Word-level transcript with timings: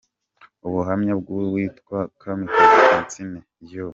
Ubuhamya 0.67 1.13
bwu 1.19 1.37
witwa 1.53 1.99
Kamikazi 2.21 2.79
Francine 2.85 3.37
«Yoooo!!! 3.71 3.89